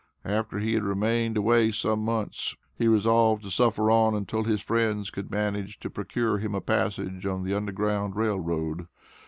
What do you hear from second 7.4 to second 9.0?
the Underground Rail Road.